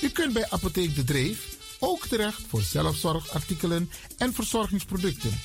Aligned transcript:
U 0.00 0.08
kunt 0.08 0.32
bij 0.32 0.50
Apotheek 0.50 0.94
De 0.94 1.04
Dreef 1.04 1.56
ook 1.78 2.06
terecht 2.06 2.42
voor 2.48 2.62
zelfzorgartikelen 2.62 3.90
en 4.18 4.34
verzorgingsproducten. 4.34 5.38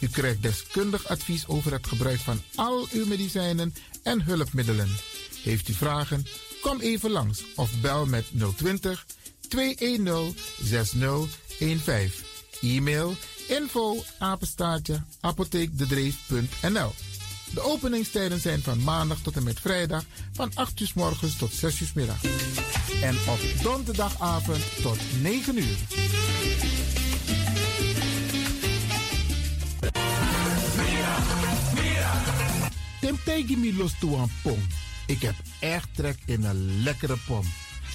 U 0.00 0.08
krijgt 0.08 0.42
deskundig 0.42 1.08
advies 1.08 1.46
over 1.46 1.72
het 1.72 1.86
gebruik 1.86 2.20
van 2.20 2.42
al 2.54 2.86
uw 2.92 3.06
medicijnen 3.06 3.74
en 4.02 4.22
hulpmiddelen. 4.22 4.96
Heeft 5.42 5.68
u 5.68 5.72
vragen? 5.72 6.26
Kom 6.60 6.80
even 6.80 7.10
langs 7.10 7.44
of 7.54 7.80
bel 7.80 8.06
met 8.06 8.24
020 8.56 9.06
210 9.48 10.34
6015. 10.62 12.26
E-mail 12.60 13.16
info 13.48 14.04
apotheekdedreef.nl 15.20 16.92
De 17.54 17.62
openingstijden 17.62 18.40
zijn 18.40 18.62
van 18.62 18.84
maandag 18.84 19.18
tot 19.22 19.36
en 19.36 19.42
met 19.42 19.60
vrijdag 19.60 20.04
van 20.32 20.50
8 20.54 20.80
uur 20.80 20.92
morgens 20.94 21.36
tot 21.36 21.52
6 21.52 21.80
uur 21.80 21.90
middag. 21.94 22.24
En 23.02 23.16
op 23.28 23.38
donderdagavond 23.62 24.82
tot 24.82 24.98
9 25.20 25.58
uur. 25.58 25.76
Temtegi 33.00 33.56
mi 33.56 33.76
los 33.76 33.92
toe 34.00 34.16
een 34.16 34.30
pom. 34.42 34.66
Ik 35.06 35.22
heb 35.22 35.34
echt 35.60 35.88
trek 35.94 36.18
in 36.24 36.44
een 36.44 36.82
lekkere 36.82 37.16
pom. 37.26 37.44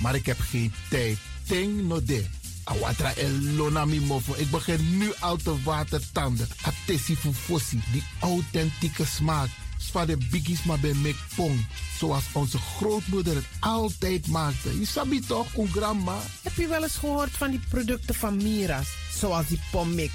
Maar 0.02 0.16
ik 0.16 0.26
heb 0.26 0.40
geen 0.40 0.74
tijd. 0.90 1.18
Ting 1.48 1.88
no 1.88 2.04
de. 2.04 2.26
Awatra 2.64 3.14
elona 3.16 3.86
mofo. 3.86 4.34
Ik 4.38 4.52
begin 4.52 4.98
nu 4.98 5.12
al 5.20 5.36
te 5.36 5.64
watertanden. 5.64 6.48
Atesi 6.62 7.16
fufosi. 7.16 7.82
Die 7.92 8.04
authentieke 8.20 9.06
smaak. 9.06 9.50
Zwa 9.78 10.06
de 10.06 10.18
biggies 10.32 10.64
maar 10.64 10.80
bij 10.80 10.94
mek 10.94 11.16
pong. 11.36 11.66
Zoals 11.98 12.24
onze 12.32 12.58
grootmoeder 12.58 13.36
het 13.36 13.46
altijd 13.60 14.28
maakte. 14.28 14.80
Je 14.80 14.86
sabi 14.86 15.20
toch, 15.20 15.58
een 15.58 15.68
grandma? 15.68 16.18
Heb 16.42 16.56
je 16.56 16.68
wel 16.68 16.84
eens 16.84 16.96
gehoord 16.96 17.32
van 17.32 17.50
die 17.50 17.62
producten 17.70 18.16
van 18.16 18.38
Mira's? 18.38 18.88
Zoals 19.20 19.48
die 19.48 19.60
pommix. 19.72 20.14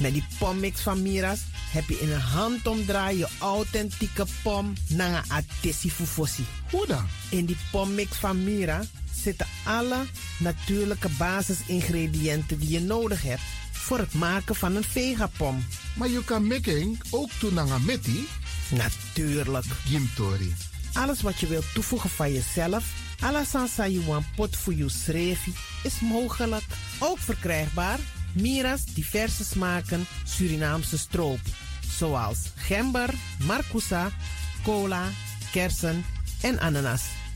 Met 0.00 0.12
die 0.12 0.24
pommix 0.38 0.80
van 0.80 1.02
Mira's 1.02 1.40
heb 1.70 1.88
je 1.88 2.00
in 2.00 2.12
een 2.12 2.20
handomdraai 2.20 3.18
je 3.18 3.28
authentieke 3.38 4.26
pom 4.42 4.72
naar 4.88 5.24
een 5.28 5.30
atesi 5.30 5.90
fufosi. 5.90 6.44
Hoe 6.70 6.86
dan? 6.86 7.06
In 7.28 7.44
die 7.44 7.56
pommix 7.70 8.16
van 8.16 8.44
Mira 8.44 8.82
zitten 9.22 9.46
alle 9.64 10.06
natuurlijke 10.38 11.08
basisingrediënten 11.18 12.58
die 12.58 12.70
je 12.70 12.80
nodig 12.80 13.22
hebt 13.22 13.42
voor 13.72 13.98
het 13.98 14.14
maken 14.14 14.54
van 14.54 14.76
een 14.76 14.84
vegapom. 14.84 15.64
Maar 15.96 16.08
je 16.08 16.24
kan 16.24 16.46
making 16.46 17.00
ook 17.10 17.30
doen 17.40 17.54
naar 17.54 17.70
een 17.70 17.84
meti? 17.84 18.28
Natuurlijk. 18.70 19.64
Gimtori. 19.64 20.54
Alles 20.92 21.22
wat 21.22 21.40
je 21.40 21.46
wilt 21.46 21.74
toevoegen 21.74 22.10
van 22.10 22.32
jezelf, 22.32 22.84
alla 23.20 23.44
sansa 23.44 23.86
you 23.86 24.22
pot 24.36 24.56
voor 24.56 24.74
je 24.74 24.88
srevi, 24.88 25.52
is 25.82 26.00
mogelijk. 26.00 26.64
Ook 26.98 27.18
verkrijgbaar 27.18 27.98
Mira's 28.34 28.84
diverse 28.84 29.44
smaken 29.44 30.06
Surinaamse 30.24 30.98
stroop. 30.98 31.40
Zoals 31.96 32.38
gember, 32.56 33.14
marcousa, 33.46 34.10
cola, 34.62 35.08
kersen 35.52 36.04
en 36.40 36.60
ananas. 36.60 37.02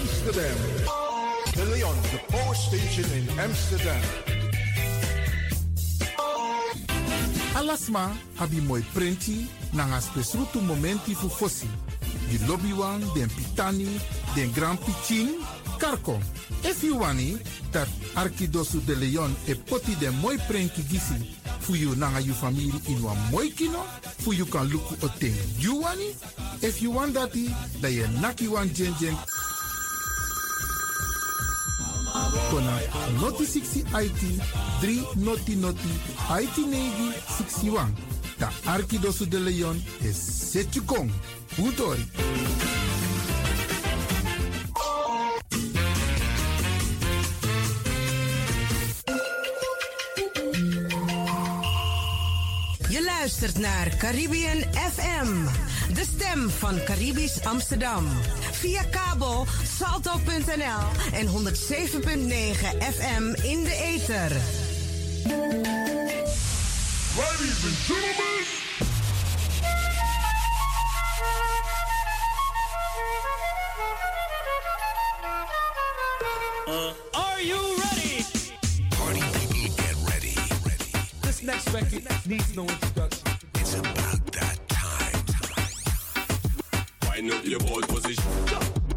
Amsterdam. 0.00 0.56
De 1.54 1.64
Leon, 1.70 1.94
the 2.10 2.18
power 2.26 2.54
station 2.54 3.04
in 3.12 3.28
Amsterdam. 3.38 4.02
Alasma 7.54 8.10
abi 8.38 8.60
moi 8.60 8.82
prenti 8.92 9.46
nanga 9.70 10.00
spesrutu 10.00 10.60
momenti 10.60 11.14
fu 11.14 11.28
fosi. 11.28 11.68
Di 12.28 12.44
lobby 12.46 12.72
wan, 12.72 13.00
den 13.14 13.28
pitani, 13.28 14.00
den 14.34 14.52
grand 14.52 14.78
piching, 14.78 15.30
karko. 15.78 16.18
If 16.64 16.82
you 16.82 16.98
dat 17.70 17.88
Arkidosu 18.14 18.80
de 18.84 18.96
Leon 18.96 19.36
e 19.46 19.54
poti 19.54 19.94
den 20.00 20.14
moi 20.20 20.36
prenki 20.48 20.82
gisi 20.82 21.36
fu 21.60 21.74
you 21.74 21.94
nanga 21.94 22.20
you 22.20 22.34
family 22.34 22.72
in 22.88 23.02
wan 23.02 23.16
moi 23.30 23.48
kino, 23.50 23.84
fu 24.18 24.32
you 24.32 24.46
kan 24.46 24.66
luku 24.68 24.96
o 25.04 25.08
ten 25.20 25.34
you 25.58 25.80
wani. 25.80 26.14
If 26.62 26.82
you 26.82 26.90
want 26.90 27.14
dati, 27.14 27.48
da 27.80 27.88
ye 27.88 28.06
naki 28.20 28.48
wan 28.48 28.68
jen 28.74 28.94
jen 28.98 29.16
kona 32.50 32.80
noti 33.20 33.44
60 33.46 33.84
IT 34.04 34.22
3 34.82 35.24
noti 35.24 35.56
noti 35.56 35.88
IT 36.42 36.56
negi 36.66 37.08
61. 37.38 37.92
Da 38.38 38.50
Arkidosu 38.66 39.26
de 39.26 39.38
Leon 39.38 39.82
is 40.02 40.16
Setjukong. 40.52 41.10
Utori. 41.58 42.04
Luistert 53.40 53.62
naar 53.62 53.96
Caribbean 53.96 54.62
FM, 54.72 55.44
de 55.94 56.04
stem 56.14 56.50
van 56.50 56.82
Caribisch 56.84 57.44
Amsterdam. 57.44 58.06
Via 58.52 58.82
kabel 58.82 59.46
salto.nl 59.76 61.12
en 61.12 61.26
107.9 61.26 61.32
FM 62.94 63.42
in 63.42 63.64
de 63.64 63.74
ether. 63.74 64.30
Ladies 67.16 67.64
and 67.64 67.76
gentlemen. 67.86 68.44
Are 77.12 77.42
you 77.42 77.76
ready? 77.76 78.24
Party 78.98 79.20
people 79.20 79.74
get 79.76 79.96
ready. 80.08 80.34
This 81.20 81.42
next 81.42 81.68
record 81.72 82.26
needs 82.26 82.54
no 82.54 82.62
introduction. 82.62 82.93
Wind 87.24 87.36
up 87.36 87.46
your 87.46 87.60
ball 87.60 87.80
position. 87.80 88.22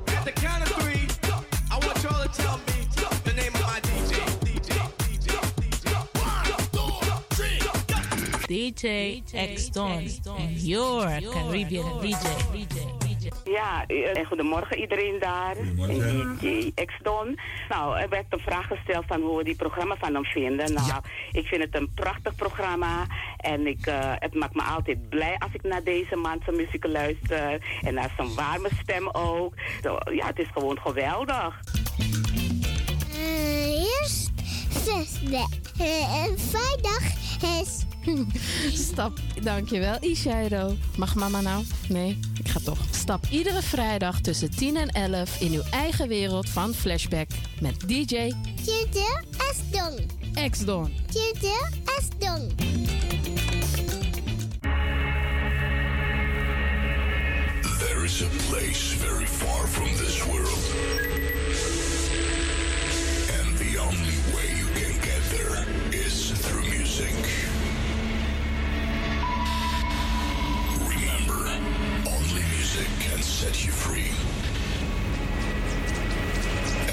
At 0.07 0.25
the 0.25 0.33
count 0.33 0.61
of 0.61 0.67
three, 0.75 1.07
I 1.71 1.79
want 1.79 2.03
y'all 2.03 2.21
to 2.21 2.29
tell 2.41 2.57
me 2.57 2.85
the 3.23 3.33
name 3.33 3.55
of 3.55 3.61
my 3.61 3.79
DJ. 3.79 4.15
DJ, 8.47 9.23
DJ 9.23 9.53
X 9.53 9.69
Don, 9.69 10.03
your 10.55 11.05
Caribbean 11.31 11.85
DJ. 12.01 12.27
Ja, 13.45 13.85
eh, 13.85 14.27
goedemorgen 14.27 14.79
iedereen 14.79 15.19
daar. 15.19 15.55
Goedemorgen. 15.55 16.37
DJ 16.39 16.71
X-Don. 16.85 17.39
Nou, 17.69 17.99
er 17.99 18.09
werd 18.09 18.25
een 18.29 18.39
vraag 18.39 18.67
gesteld 18.67 19.05
van 19.07 19.21
hoe 19.21 19.37
we 19.37 19.43
die 19.43 19.55
programma 19.55 19.95
van 19.95 20.13
hem 20.13 20.25
vinden. 20.25 20.73
Nou, 20.73 21.01
ik 21.31 21.45
vind 21.45 21.63
het 21.63 21.75
een 21.75 21.91
prachtig 21.95 22.35
programma. 22.35 23.05
En 23.37 23.67
ik, 23.67 23.85
eh, 23.85 24.13
het 24.15 24.33
maakt 24.33 24.55
me 24.55 24.61
altijd 24.61 25.09
blij 25.09 25.35
als 25.39 25.53
ik 25.53 25.63
naar 25.63 25.83
deze 25.83 26.15
man 26.15 26.41
zijn 26.43 26.55
muziek 26.55 26.85
luister. 26.85 27.79
En 27.81 27.93
naar 27.93 28.13
zijn 28.15 28.33
warme 28.35 28.69
stem 28.81 29.09
ook. 29.11 29.53
Zo, 29.83 29.97
ja, 30.11 30.25
het 30.27 30.39
is 30.39 30.49
gewoon 30.53 30.79
geweldig. 30.79 31.59
Eerst 33.75 34.31
zesde. 34.69 35.47
En 35.77 36.39
vrijdag 36.39 37.01
is. 37.61 37.85
Stap, 38.89 39.19
dankjewel 39.41 39.97
Ishairo. 39.99 40.75
Mag 40.97 41.15
mama 41.15 41.41
nou? 41.41 41.63
Nee, 41.89 42.19
ik 42.39 42.47
ga 42.47 42.59
toch. 42.63 42.79
Stap 42.91 43.25
iedere 43.29 43.61
vrijdag 43.61 44.21
tussen 44.21 44.51
10 44.51 44.75
en 44.75 44.89
11 44.89 45.41
in 45.41 45.51
uw 45.51 45.63
eigen 45.71 46.07
wereld 46.07 46.49
van 46.49 46.73
Flashback 46.73 47.27
met 47.61 47.79
DJ 47.79 48.33
Tjede 48.63 49.23
Esdong. 49.49 49.99
X-Don. 50.49 50.93
Tjede 51.11 51.69
Esdong. 51.97 52.76
Is 58.07 58.21
a 58.21 58.29
place 58.49 58.93
very 58.93 59.25
far 59.25 59.67
from 59.67 59.89
this 59.97 60.25
world. 60.27 60.63
And 63.37 63.57
the 63.57 63.77
only 63.79 64.19
way 64.33 64.47
you 64.55 64.67
can 64.79 64.95
get 65.03 65.21
there 65.35 65.65
is 65.91 66.31
through 66.31 66.63
music. 66.69 67.11
Remember, 70.87 71.51
only 72.15 72.43
music 72.55 72.87
can 73.01 73.21
set 73.21 73.65
you 73.65 73.73
free. 73.73 74.13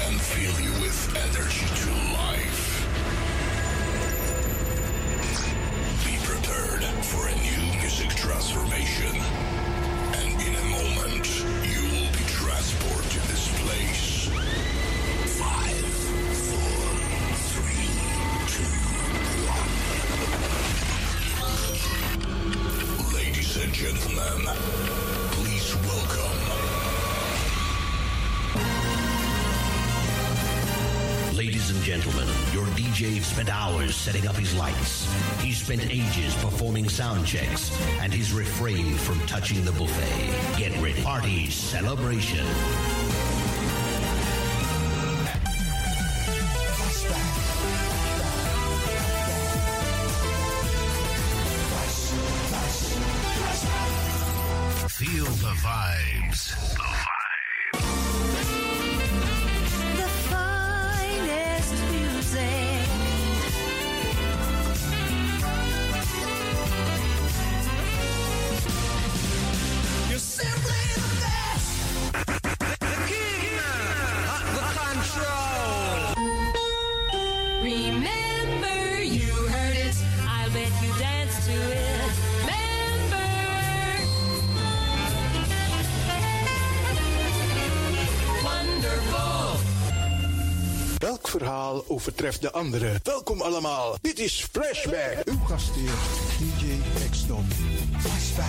And 0.05 0.21
fill 0.21 0.59
you 0.67 0.73
with 0.83 0.99
energy 1.27 1.67
to 1.83 1.91
life. 2.19 2.65
Be 6.05 6.15
prepared 6.27 6.83
for 7.05 7.29
a 7.29 7.35
new 7.47 7.79
music 7.79 8.11
transformation. 8.17 9.24
Spent 33.25 33.49
hours 33.49 33.97
setting 33.97 34.27
up 34.27 34.37
his 34.37 34.55
lights. 34.55 35.13
He 35.41 35.53
spent 35.53 35.91
ages 35.91 36.35
performing 36.37 36.89
sound 36.89 37.27
checks, 37.27 37.77
and 38.01 38.13
he's 38.13 38.33
refrained 38.33 39.01
from 39.01 39.19
touching 39.27 39.65
the 39.65 39.73
buffet. 39.73 40.59
Get 40.59 40.73
ready. 40.83 41.03
Party 41.03 41.51
celebration. 41.51 42.47
Overtreft 92.07 92.41
de 92.41 92.53
andere? 92.53 93.01
Welkom 93.03 93.41
allemaal. 93.41 93.97
Dit 94.01 94.19
is 94.19 94.47
Flashback. 94.53 95.23
Uw 95.25 95.39
gastheer, 95.39 95.91
DJ 96.39 96.79
X-Don. 97.11 97.49
Flashback. 97.99 98.45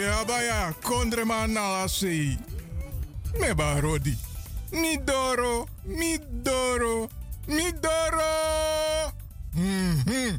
Ja, 0.00 0.24
baya, 0.24 0.72
kondreman 0.82 1.52
nalasi. 1.52 2.38
Meba 3.38 3.80
rodi. 3.80 4.16
Midoro, 4.70 5.66
midoro. 7.46 9.12
Mhm. 9.54 10.36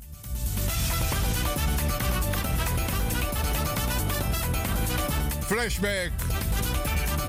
Flashback. 5.45 6.11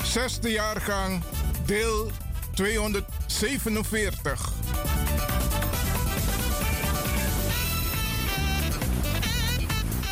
Zesde 0.03 0.51
jaargang, 0.51 1.23
deel 1.67 2.11
247. 2.55 4.53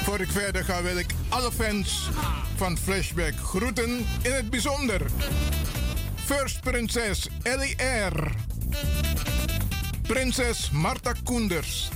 Voor 0.02 0.21
ik 0.21 0.31
verder 0.31 0.64
ga, 0.64 0.83
wil 0.83 0.97
ik 0.97 1.14
alle 1.28 1.52
fans 1.52 2.11
van 2.57 2.78
Flashback 2.78 3.33
groeten. 3.45 4.07
In 4.23 4.33
het 4.33 4.50
bijzonder 4.50 5.00
First 6.25 6.61
Prinses 6.61 7.28
Ellie 7.42 7.76
R. 8.09 8.31
Prinses 10.12 10.71
Marta 10.71 11.14
Koenders. 11.25 11.88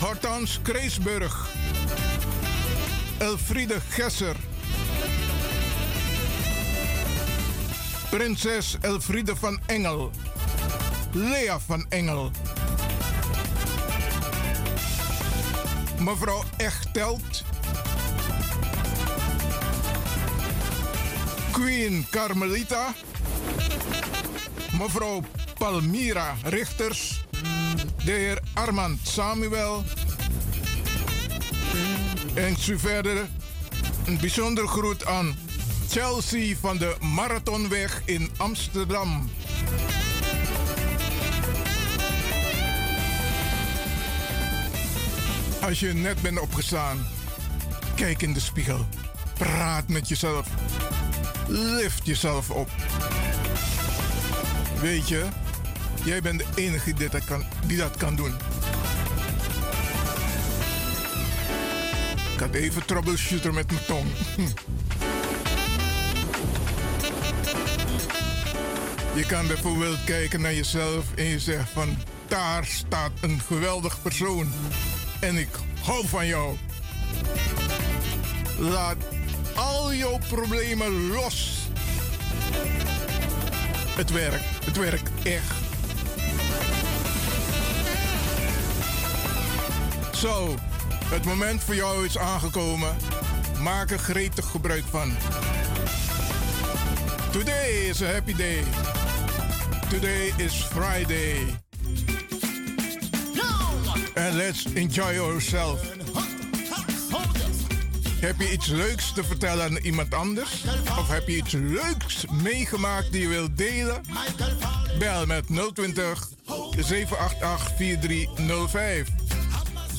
Hortans 0.00 0.58
Kreesburg. 0.62 1.48
Elfriede 3.18 3.80
Gesser. 3.88 4.36
Prinses 8.10 8.76
Elfriede 8.80 9.36
van 9.36 9.60
Engel. 9.66 10.10
Lea 11.12 11.58
van 11.58 11.86
Engel. 11.88 12.30
Mevrouw 15.98 16.42
Echtelt. 16.56 17.44
Queen 21.52 22.06
Carmelita. 22.10 22.94
Mevrouw 24.78 25.22
Palmira 25.58 26.36
Richters. 26.42 27.24
De 28.04 28.10
heer 28.10 28.38
Armand 28.54 28.98
Samuel. 29.02 29.84
En 32.34 32.56
zo 32.56 32.78
verder 32.78 33.26
een 34.06 34.18
bijzonder 34.18 34.68
groet 34.68 35.06
aan 35.06 35.36
Chelsea 35.90 36.56
van 36.60 36.78
de 36.78 36.96
Marathonweg 37.14 38.02
in 38.04 38.30
Amsterdam. 38.36 39.30
Als 45.60 45.80
je 45.80 45.92
net 45.92 46.22
bent 46.22 46.40
opgestaan, 46.40 47.06
kijk 47.94 48.22
in 48.22 48.32
de 48.32 48.40
spiegel. 48.40 48.86
Praat 49.38 49.88
met 49.88 50.08
jezelf. 50.08 50.46
Lift 51.48 52.06
jezelf 52.06 52.50
op. 52.50 52.68
Weet 54.80 55.08
je, 55.08 55.26
jij 56.04 56.20
bent 56.20 56.38
de 56.38 56.46
enige 56.54 56.94
die 56.94 57.08
dat 57.08 57.24
kan, 57.24 57.44
die 57.66 57.76
dat 57.76 57.96
kan 57.96 58.16
doen. 58.16 58.34
Ik 62.34 62.40
had 62.40 62.54
even 62.54 62.84
troubleshooter 62.84 63.54
met 63.54 63.70
mijn 63.70 63.84
tong. 63.86 64.06
Hm. 64.36 64.42
Je 69.14 69.26
kan 69.26 69.46
bijvoorbeeld 69.46 70.04
kijken 70.04 70.40
naar 70.40 70.54
jezelf 70.54 71.04
en 71.14 71.24
je 71.24 71.38
zegt 71.38 71.70
van 71.70 71.96
daar 72.28 72.64
staat 72.64 73.10
een 73.20 73.40
geweldig 73.46 74.02
persoon 74.02 74.52
en 75.20 75.36
ik 75.36 75.48
hou 75.82 76.08
van 76.08 76.26
jou. 76.26 76.56
Laat 78.58 78.96
al 79.54 79.94
jouw 79.94 80.18
problemen 80.28 81.06
los. 81.06 81.58
Het 83.96 84.10
werkt, 84.10 84.64
het 84.64 84.76
werkt 84.76 85.10
echt. 85.22 85.57
Zo, 90.18 90.54
het 91.04 91.24
moment 91.24 91.64
voor 91.64 91.74
jou 91.74 92.04
is 92.04 92.18
aangekomen. 92.18 92.96
Maak 93.62 93.90
er 93.90 93.98
gretig 93.98 94.50
gebruik 94.50 94.84
van. 94.90 95.12
Today 97.32 97.88
is 97.88 98.02
a 98.02 98.06
happy 98.06 98.34
day. 98.34 98.62
Today 99.88 100.32
is 100.36 100.52
Friday. 100.52 101.36
And 104.14 104.34
let's 104.34 104.64
enjoy 104.74 105.18
ourselves. 105.18 105.82
Heb 108.20 108.40
je 108.40 108.52
iets 108.52 108.66
leuks 108.66 109.12
te 109.12 109.24
vertellen 109.24 109.64
aan 109.64 109.76
iemand 109.76 110.14
anders? 110.14 110.64
Of 110.98 111.08
heb 111.08 111.28
je 111.28 111.36
iets 111.36 111.52
leuks 111.52 112.24
meegemaakt 112.42 113.12
die 113.12 113.20
je 113.20 113.28
wilt 113.28 113.56
delen? 113.56 114.02
Bel 114.98 115.26
met 115.26 115.46
020 115.74 116.28
788 116.76 117.76
4305. 117.76 119.17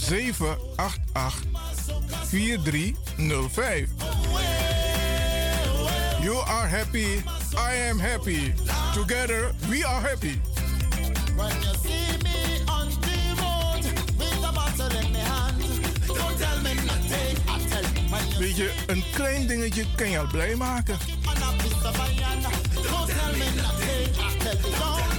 788 0.10 1.46
4305. 2.26 3.90
You 6.24 6.42
are 6.48 6.68
happy, 6.68 7.22
I 7.56 7.74
am 7.76 8.00
happy. 8.00 8.52
Together 8.96 9.52
we 9.70 9.84
are 9.84 10.02
happy. 10.02 10.42
When 11.38 11.52
you 11.62 11.74
see 11.86 12.18
me 12.24 12.64
on 12.68 12.90
the 12.90 13.36
with 14.18 14.44
a 14.44 14.52
bottle 14.52 14.92
in 14.98 15.14
my 15.14 15.20
hand, 15.20 15.62
don't 16.08 16.40
tell 16.40 16.60
me 16.64 16.74
nothing. 16.90 17.38
Tell 17.70 17.84
Weet 18.40 18.58
je, 18.58 18.74
een 18.88 19.04
klein 19.14 19.48
dingetje 19.48 19.86
kan 19.96 20.10
je 20.10 20.20
al 20.20 20.28
blij 20.28 20.56
maken. 20.56 20.98
don't 20.98 21.18
tell 23.08 23.32
me 23.38 23.50
nothing. 23.56 24.16
I 24.18 24.38
tell 24.40 24.58
you 24.58 25.19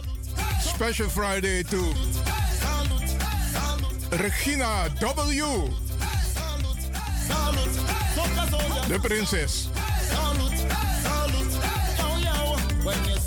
special 0.81 1.09
Friday 1.09 1.61
to 1.61 1.77
Regina 4.17 4.89
W. 4.99 5.69
De 8.87 8.99
prinses. 8.99 9.69
Salute, 10.01 10.57
salute, 11.03 11.53
yo 11.99 12.17
yo. 12.17 12.57
When 12.83 12.97
you 13.05 13.21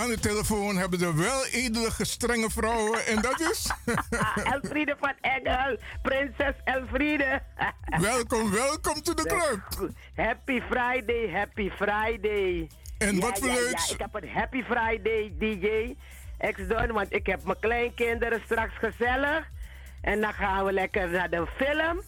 Aan 0.09 0.15
de 0.15 0.21
telefoon 0.21 0.77
hebben 0.77 0.99
de 0.99 1.13
wel 1.13 1.45
edele, 1.45 1.89
strenge 1.97 2.49
vrouwen. 2.49 3.05
En 3.05 3.21
dat 3.21 3.39
is... 3.39 3.71
Elfriede 4.53 4.95
van 4.99 5.13
Engel, 5.21 5.77
prinses 6.01 6.53
Elfriede. 6.63 7.41
welkom, 8.01 8.51
welkom 8.51 9.01
to 9.01 9.13
the 9.13 9.23
club. 9.23 9.91
Happy 10.15 10.61
Friday, 10.69 11.29
happy 11.33 11.69
Friday. 11.69 12.69
En 12.97 13.15
Ja, 13.15 13.21
wat 13.21 13.39
voor 13.39 13.47
ja, 13.47 13.53
ja, 13.53 13.93
ik 13.93 13.99
heb 13.99 14.13
een 14.13 14.29
Happy 14.29 14.63
Friday 14.63 15.33
DJ 15.39 15.95
ex-don, 16.37 16.91
want 16.91 17.13
ik 17.13 17.25
heb 17.25 17.43
mijn 17.43 17.59
kleinkinderen 17.59 18.41
straks 18.45 18.73
gezellig. 18.77 19.49
En 20.01 20.21
dan 20.21 20.33
gaan 20.33 20.65
we 20.65 20.71
lekker 20.71 21.09
naar 21.09 21.29
de 21.29 21.47
film. 21.57 22.01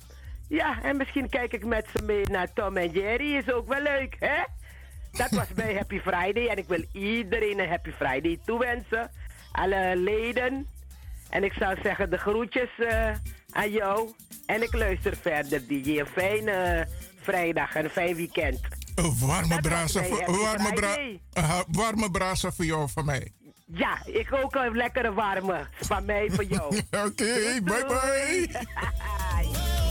Ja, 0.48 0.84
en 0.84 0.98
misschien 0.98 1.30
kijk 1.30 1.54
ik 1.54 1.66
met 1.66 1.88
ze 1.96 2.04
mee 2.04 2.26
naar 2.26 2.54
Tom 2.54 2.78
en 2.78 2.92
Jerry. 2.92 3.36
Is 3.36 3.52
ook 3.52 3.68
wel 3.68 3.82
leuk, 3.82 4.16
hè? 4.20 4.44
Dat 5.12 5.30
was 5.30 5.48
bij 5.56 5.76
Happy 5.76 6.00
Friday. 6.00 6.48
En 6.48 6.58
ik 6.58 6.68
wil 6.68 6.84
iedereen 6.94 7.60
een 7.60 7.70
Happy 7.70 7.92
Friday 7.92 8.40
toewensen. 8.46 9.12
Alle 9.52 9.94
leden. 9.96 10.68
En 11.30 11.44
ik 11.44 11.54
zou 11.54 11.78
zeggen 11.84 12.10
de 12.10 12.18
groetjes 12.18 12.70
eh, 12.78 13.12
aan 13.52 13.72
jou. 13.72 14.10
En 14.46 14.62
ik 14.62 14.74
luister 14.74 15.18
verder, 15.22 15.68
DJ. 15.68 16.00
Een 16.00 16.06
fijne 16.06 16.88
vrijdag 17.22 17.76
en 17.76 17.84
een 17.84 17.90
fijn 17.90 18.16
weekend. 18.16 18.60
Een 18.96 19.14
warme 19.20 19.54
Happy 19.54 19.70
warme 20.26 20.74
bra, 20.74 20.98
uh, 21.38 21.60
warme 21.68 22.10
voor 22.38 22.66
jou 22.66 22.90
van 22.90 23.06
mij. 23.06 23.32
Ja, 23.66 24.02
ik 24.06 24.34
ook 24.34 24.56
een 24.56 24.76
lekkere 24.76 25.14
warme. 25.14 25.68
Van 25.80 26.06
mij 26.06 26.30
voor 26.32 26.44
jou. 26.44 26.78
Oké, 27.06 27.62
bye 27.64 27.86
bye. 27.88 28.50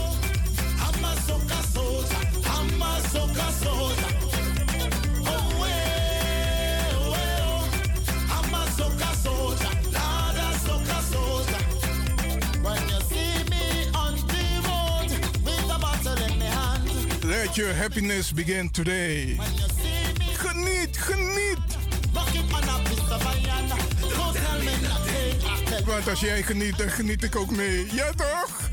Your 17.53 17.73
happiness 17.73 18.31
begin 18.31 18.69
today. 18.71 19.37
Geniet, 20.37 20.97
geniet. 20.97 21.57
Want 25.85 26.09
als 26.09 26.19
jij 26.19 26.43
geniet, 26.43 26.77
dan 26.77 26.89
geniet 26.89 27.23
ik 27.23 27.35
ook 27.35 27.51
mee. 27.51 27.87
Ja 27.93 28.11
toch? 28.11 28.69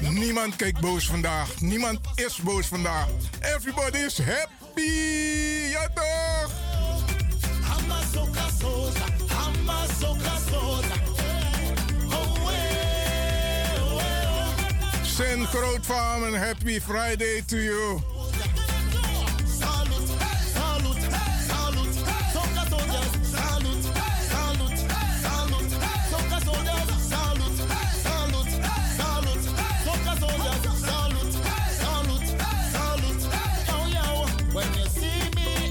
Niemand 0.00 0.56
kijkt 0.56 0.80
boos 0.80 1.06
vandaag. 1.06 1.60
Niemand 1.60 1.98
is 2.14 2.36
boos 2.36 2.66
vandaag. 2.66 3.08
Everybody 3.40 3.98
is 3.98 4.18
happy. 4.18 4.90
Ja 5.70 5.88
toch? 5.94 6.25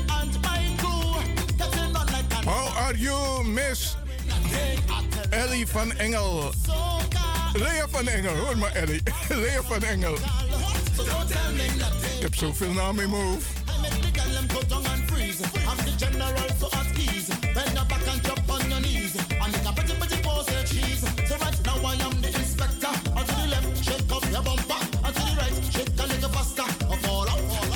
And 0.10 0.42
my 0.42 0.76
crew, 0.80 1.22
getting 1.58 1.96
on 1.96 2.08
like 2.08 2.34
an 2.34 2.44
How 2.46 2.88
are 2.88 2.96
you, 2.96 3.44
Miss 3.44 3.96
Ellie 5.32 5.66
van 5.66 5.92
Engel? 6.00 6.52
Lea 7.56 7.88
van 7.90 8.08
Engel, 8.08 8.36
hoor 8.36 8.58
maar 8.58 8.72
Ellie. 8.72 9.02
Lea 9.42 9.62
van 9.62 9.84
Engel. 9.84 10.14
Ik 12.16 12.22
heb 12.22 12.36
zoveel 12.36 12.72
namen 12.72 13.04
in 13.04 13.10
mijn 13.10 13.24
hoofd. 13.24 13.46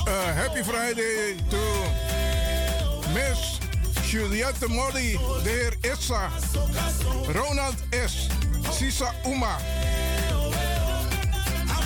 Uh, 0.07 0.35
happy 0.35 0.63
Friday 0.63 1.35
to 1.49 1.57
Miss 3.13 3.59
Juliette 4.11 4.67
Mori, 4.67 5.19
de 5.43 5.49
heer 5.49 5.91
Issa, 5.91 6.29
Ronald 7.31 7.75
S., 8.07 8.28
Sisa 8.79 9.13
Uma, 9.25 9.57
I'm 9.57 9.91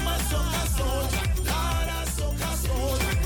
a 0.05 0.15
soca 0.29 0.63
soldier. 0.77 1.25
Lord, 1.41 1.89
a 1.89 2.05
soca 2.05 2.51
soldier. 2.55 3.17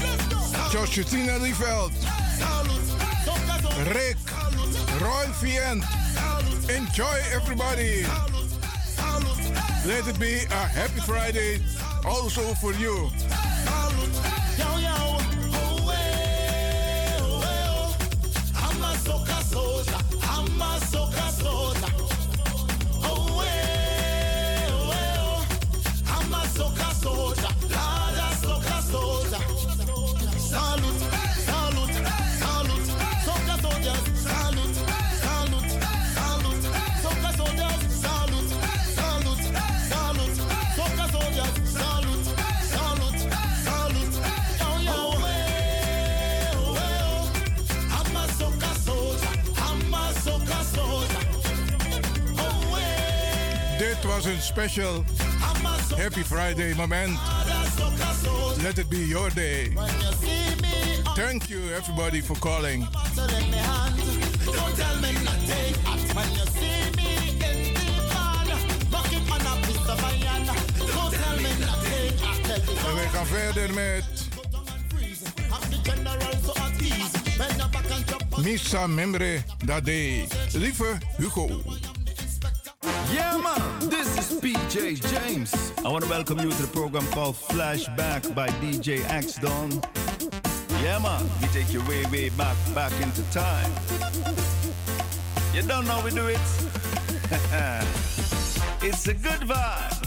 Let's 0.00 0.26
go. 0.28 0.38
Josjetina 0.70 1.34
Lieveld, 1.40 1.92
Salute, 2.38 2.94
soca 3.24 3.60
soldier. 3.60 3.92
Rick, 3.92 4.18
Roy 5.02 5.26
Vient. 5.40 5.82
Enjoy 6.70 7.18
everybody. 7.34 8.04
Salute, 8.84 9.50
Let 9.84 10.06
it 10.06 10.18
be 10.20 10.44
a 10.52 10.68
happy 10.68 11.00
Friday 11.00 11.60
also 12.04 12.54
for 12.54 12.72
you. 12.74 13.10
Special 54.58 55.04
Happy 55.96 56.24
Friday 56.24 56.74
soca 57.76 58.12
soldier. 58.12 58.62
Let 58.64 58.78
it 58.78 58.90
be 58.90 58.98
your 58.98 59.30
day. 59.30 59.70
Thank 61.14 61.48
you 61.48 61.60
everybody 61.76 62.20
for 62.20 62.36
calling. 62.38 62.80
my 66.14 66.24
En 72.86 72.94
wij 72.94 73.08
gaan 73.12 73.26
verder 73.26 73.74
met 73.74 74.04
Misa 78.36 78.86
Membre 78.86 79.42
Dade. 79.64 80.26
Lieve 80.52 80.98
Hugo. 81.16 81.62
Yeah, 83.10 83.38
man, 83.38 83.88
this 83.88 84.18
is 84.18 84.38
PJ 84.38 85.00
James. 85.10 85.72
I 85.84 85.88
want 85.88 86.04
to 86.04 86.10
welcome 86.10 86.38
you 86.40 86.50
to 86.50 86.62
the 86.62 86.68
program 86.68 87.06
called 87.06 87.36
Flashback 87.36 88.34
by 88.34 88.48
DJ 88.60 89.02
X 89.08 89.36
Don. 89.36 89.70
Yeah, 90.82 90.98
man, 90.98 91.26
we 91.40 91.48
take 91.48 91.72
you 91.72 91.80
way, 91.86 92.04
way 92.12 92.28
back, 92.30 92.56
back 92.74 92.92
into 93.00 93.22
time. 93.30 93.70
You 95.54 95.62
don't 95.62 95.86
know 95.86 96.02
we 96.04 96.10
do 96.10 96.26
it? 96.26 96.38
it's 98.82 99.08
a 99.08 99.14
good 99.14 99.40
vibe. 99.40 99.97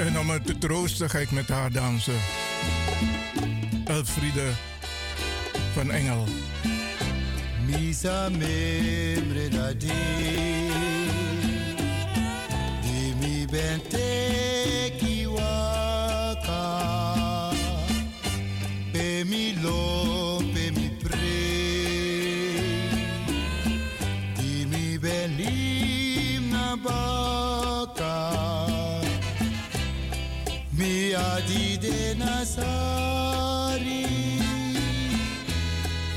En 0.00 0.18
om 0.18 0.30
het 0.30 0.46
te 0.46 0.58
troosten 0.58 1.10
ga 1.10 1.18
ik 1.18 1.30
met 1.30 1.48
haar 1.48 1.72
dansen. 1.72 2.14
Elfriede 3.84 4.50
van 5.72 5.90
Engel. 5.90 6.24
Misa 7.66 8.28
membre 8.28 9.48
da 9.48 9.72
de 9.72 9.86
De 12.82 13.14
mi 13.20 13.46
benim 31.46 31.48
na 31.48 31.48
baka 31.48 31.48
Mi 31.48 31.48
Yadi 31.48 31.78
de 31.80 32.14
Nasari 32.14 34.06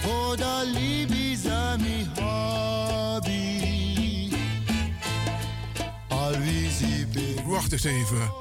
Foda 0.01 0.63
Libizami 0.63 2.07
Habi 2.17 3.41
Alwizi 6.09 7.07
Wacht 7.45 7.71
eens 7.71 7.83
even. 7.83 8.31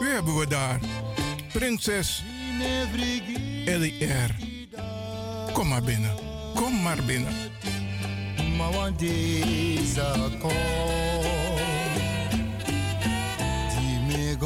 Wie 0.00 0.08
hebben 0.08 0.38
we 0.38 0.46
daar? 0.46 0.80
Prinses 1.52 2.24
Ellie 3.64 4.06
R. 4.06 4.34
Kom 5.52 5.68
maar 5.68 5.82
binnen. 5.82 6.10
Kom 6.54 6.82
maar 6.82 7.04
binnen. 7.06 7.32
Mawandeza 8.56 10.14
ko 10.40 10.52
Di 13.70 13.98
me 14.06 14.36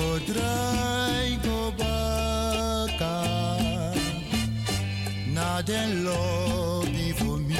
Den 5.64 6.05
lobby 6.05 7.12
for 7.12 7.38
me 7.38 7.55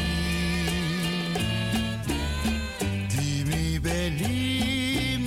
Di 3.09 3.45
me 3.45 3.79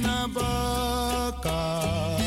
na 0.02 0.28
baka 0.28 2.18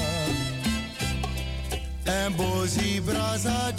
En 2.06 2.32
bozi 2.32 3.00
braza 3.00 3.72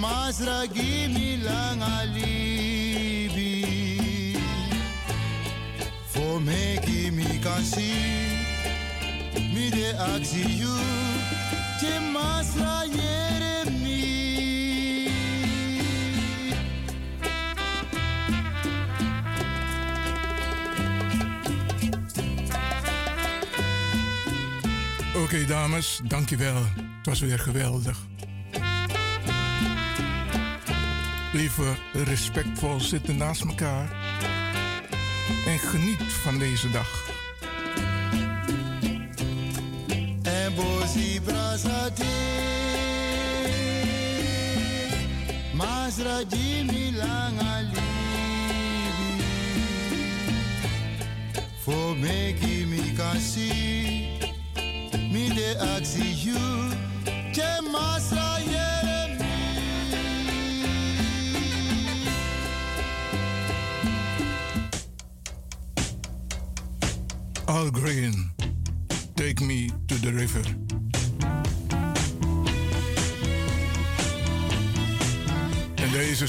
Masra 0.00 0.66
gimi 0.66 1.36
lang 1.44 1.82
alibi 1.82 3.54
For 6.08 6.40
me 6.40 6.78
gimi 6.82 7.38
kan 7.40 7.62
see 7.62 8.42
Mi 9.54 9.70
de 9.70 9.94
aksi 9.94 10.58
you 10.58 11.13
Oké 25.34 25.44
dames, 25.44 26.00
dankjewel. 26.04 26.62
Het 26.96 27.06
was 27.06 27.20
weer 27.20 27.38
geweldig. 27.38 27.98
Lieve 31.32 31.74
respectvol 31.92 32.80
zitten 32.80 33.16
naast 33.16 33.44
elkaar. 33.44 33.92
En 35.46 35.58
geniet 35.58 36.02
van 36.02 36.38
deze 36.38 36.70
dag. 36.70 37.03
En 40.84 40.90
bozi 40.90 41.20
braza 41.20 41.90
Masra 45.54 46.24
jimi 46.24 46.92
lang 46.92 47.38
alibi 47.38 47.80
For 51.64 51.96
me 51.96 52.34
gimi 52.38 52.96
kan 52.96 53.18
see 53.18 54.18
Mi 55.10 55.28
de 55.30 55.56
aksi 55.56 56.04
you 56.24 56.74
Ke 57.32 57.60
masra 57.72 58.40
yere 58.44 59.16
All 67.48 67.70
green, 67.70 68.30
take 69.16 69.40
me 69.40 69.70
to 69.88 69.94
the 69.94 70.12
river. 70.12 70.63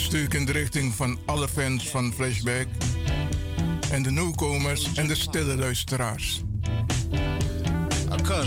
Stuk 0.05 0.33
in 0.33 0.45
de 0.45 0.51
richting 0.51 0.93
van 0.93 1.17
alle 1.25 1.47
fans 1.47 1.89
van 1.89 2.13
Flashback. 2.13 2.67
En 3.91 4.03
de 4.03 4.11
nieuwkomers 4.11 4.93
en 4.93 5.07
de 5.07 5.15
stille 5.15 5.55
luisteraars. 5.55 6.43
a 8.11 8.41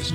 is 0.00 0.12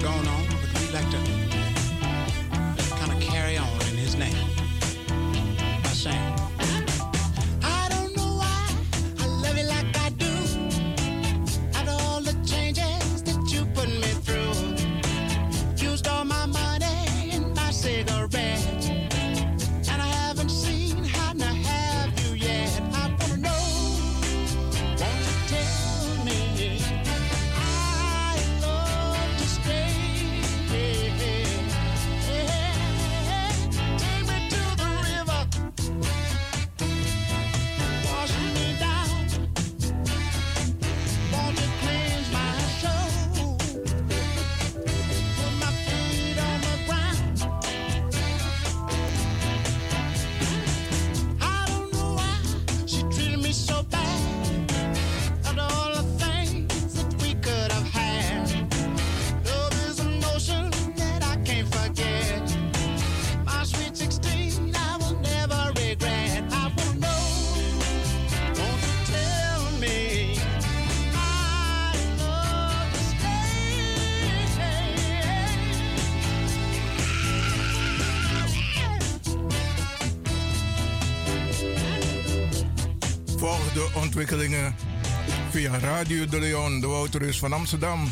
via 85.52 85.80
Radio 85.80 86.26
de 86.26 86.40
Leon, 86.40 86.80
de 86.80 86.88
Wouterus 86.88 87.40
van 87.40 87.54
Amsterdam. 87.54 88.10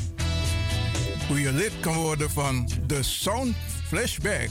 Hoe 1.28 1.42
je 1.42 1.54
lid 1.54 1.72
kan 1.80 1.94
worden 1.94 2.30
van 2.30 2.70
de 2.88 3.04
Sound 3.04 3.56
Flashback. 3.88 4.50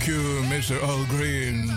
Thank 0.00 0.12
you, 0.12 0.42
Mr. 0.48 0.82
All 0.82 1.04
Green. 1.04 1.70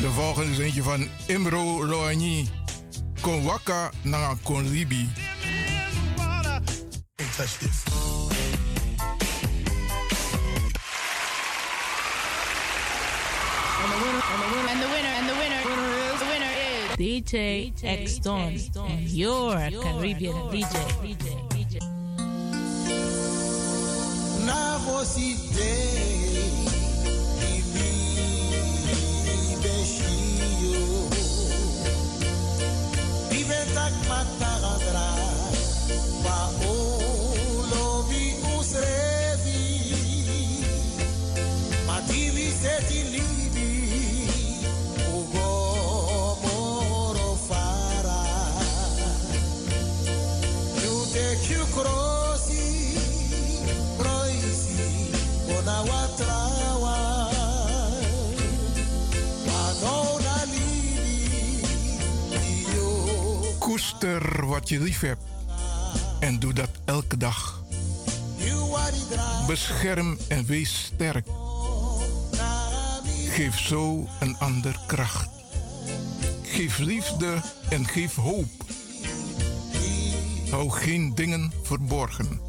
De 0.00 0.10
volgende 0.10 0.50
is 0.52 0.58
eentje 0.58 0.82
van 0.82 1.08
Imro 1.26 1.86
Loani. 1.86 2.48
Kon 3.20 3.44
waka 3.44 3.90
na 4.02 4.34
kon 4.42 4.68
libi. 4.70 5.08
touch 7.36 7.58
this. 7.58 7.84
And 13.82 13.92
the 13.92 14.88
winner, 14.88 15.14
and 15.18 15.28
the 15.28 15.34
winner, 15.34 15.60
is, 15.60 16.20
the 16.20 16.26
winner 16.32 16.52
is 16.56 16.96
DJ 16.96 17.72
X 17.84 18.18
Don, 18.18 18.58
and 18.88 19.10
your 19.10 19.52
Caribbean 19.82 20.34
DJ. 20.50 20.74
Na 24.46 24.78
você 24.78 26.19
Koester 64.00 64.46
wat 64.46 64.68
je 64.68 64.80
lief 64.80 65.00
hebt. 65.00 65.22
En 66.20 66.38
doe 66.38 66.52
dat 66.52 66.70
elke 66.84 67.16
dag. 67.16 67.62
Bescherm 69.46 70.18
en 70.28 70.46
wees 70.46 70.84
sterk. 70.84 71.26
Geef 73.28 73.58
zo 73.58 74.08
een 74.20 74.36
ander 74.38 74.76
kracht. 74.86 75.28
Geef 76.42 76.78
liefde 76.78 77.40
en 77.70 77.86
geef 77.86 78.14
hoop. 78.14 78.50
Hou 80.50 80.70
geen 80.70 81.14
dingen 81.14 81.52
verborgen. 81.62 82.40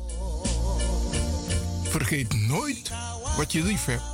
Vergeet 1.83 2.33
nooit 2.33 2.91
wat 3.37 3.51
je 3.51 3.63
lief 3.63 3.85
hebt. 3.85 4.10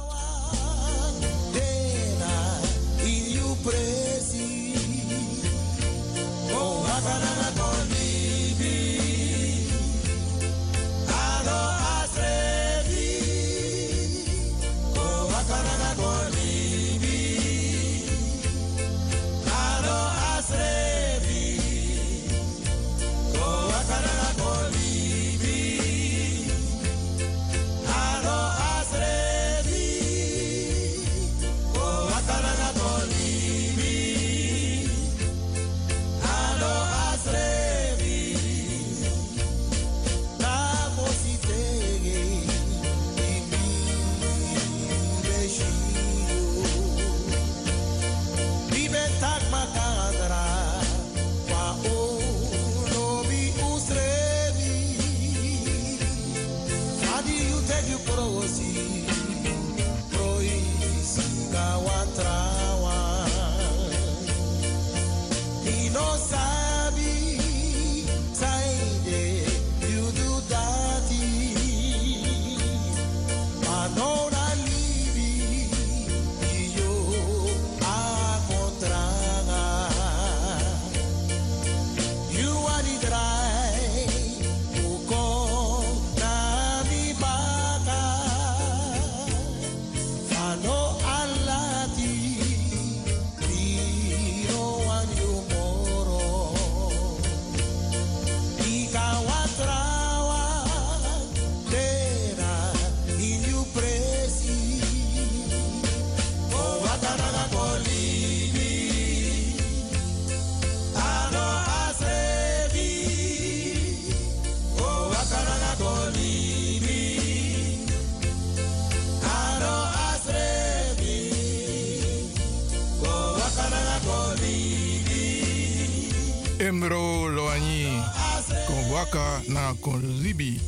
Waka 129.13 129.41
na 129.47 129.73
kon 129.79 130.21
libi. 130.21 130.59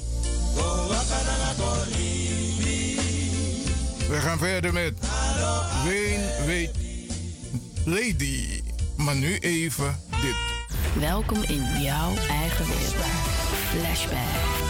We 4.09 4.19
gaan 4.19 4.37
verder 4.37 4.73
met 4.73 4.93
Ween 5.83 6.21
weet 6.45 6.71
Lady. 7.85 8.61
Maar 8.97 9.15
nu 9.15 9.37
even 9.37 9.99
dit. 10.21 10.35
Welkom 10.99 11.43
in 11.43 11.81
jouw 11.81 12.15
eigen 12.29 12.65
wereld. 12.65 13.05
Flashback. 13.69 14.68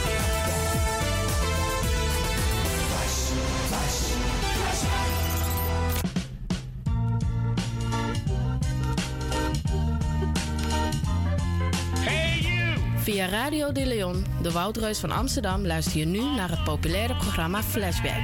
Radio 13.29 13.71
de 13.71 13.85
Leon, 13.85 14.25
de 14.41 14.51
Woudreus 14.51 14.99
van 14.99 15.11
Amsterdam, 15.11 15.65
luister 15.65 15.97
je 15.97 16.05
nu 16.05 16.21
naar 16.35 16.49
het 16.49 16.63
populaire 16.63 17.15
programma 17.15 17.63
Flashback. 17.63 18.21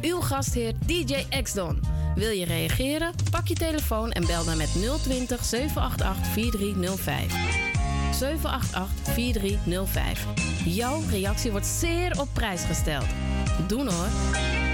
Uw 0.00 0.20
gastheer 0.20 0.72
DJ 0.86 1.14
X-Don. 1.42 1.80
Wil 2.14 2.30
je 2.30 2.44
reageren? 2.44 3.12
Pak 3.30 3.46
je 3.46 3.54
telefoon 3.54 4.12
en 4.12 4.26
bel 4.26 4.44
dan 4.44 4.56
met 4.56 4.72
020 5.02 5.44
788 5.44 6.32
4305. 6.32 7.32
788 8.12 9.14
4305. 9.14 10.26
Jouw 10.64 11.00
reactie 11.10 11.50
wordt 11.50 11.66
zeer 11.66 12.20
op 12.20 12.28
prijs 12.32 12.64
gesteld. 12.64 13.06
Doen 13.66 13.88
hoor. 13.88 14.67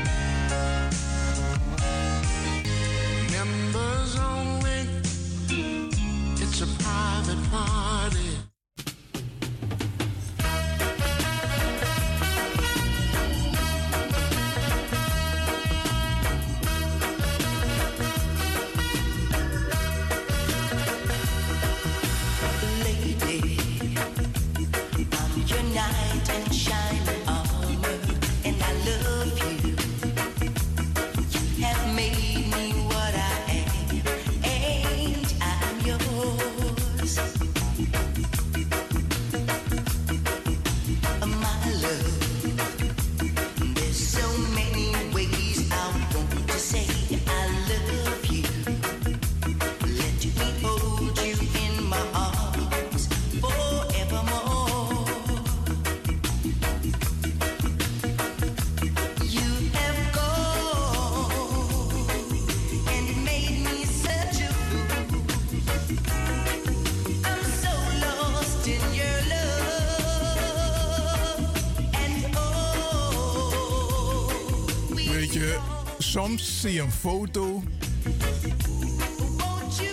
Soms 76.25 76.61
zie 76.61 76.73
je 76.73 76.81
een 76.81 76.93
foto 76.93 77.63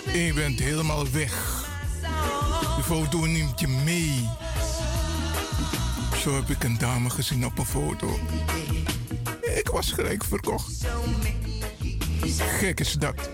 en 0.06 0.18
je 0.18 0.32
bent 0.32 0.58
helemaal 0.58 1.10
weg. 1.10 1.64
De 2.76 2.82
foto 2.82 3.18
neemt 3.18 3.60
je 3.60 3.68
mee. 3.68 4.28
Zo 6.22 6.34
heb 6.34 6.48
ik 6.48 6.64
een 6.64 6.78
dame 6.78 7.10
gezien 7.10 7.46
op 7.46 7.58
een 7.58 7.66
foto. 7.66 8.18
Ik 9.40 9.68
was 9.68 9.92
gelijk 9.92 10.24
verkocht. 10.24 10.86
Gek 12.38 12.80
is 12.80 12.92
dat. 12.92 13.30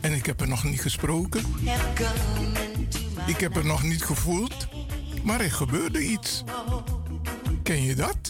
En 0.00 0.12
ik 0.12 0.26
heb 0.26 0.40
er 0.40 0.48
nog 0.48 0.64
niet 0.64 0.80
gesproken. 0.80 1.44
Ik 3.26 3.40
heb 3.40 3.56
er 3.56 3.66
nog 3.66 3.82
niet 3.82 4.04
gevoeld. 4.04 4.66
Maar 5.22 5.40
er 5.40 5.52
gebeurde 5.52 6.02
iets. 6.02 6.44
Ken 7.62 7.82
je 7.82 7.94
dat? 7.94 8.29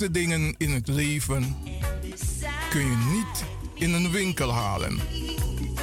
Mooiste 0.00 0.20
dingen 0.20 0.54
in 0.58 0.70
het 0.70 0.88
leven 0.88 1.56
kun 2.70 2.80
je 2.80 2.96
niet 3.12 3.44
in 3.74 3.92
een 3.92 4.10
winkel 4.10 4.52
halen. 4.52 4.98